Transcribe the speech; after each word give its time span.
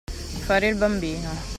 Fare 0.15 0.65
il 0.67 0.77
bambino. 0.77 1.29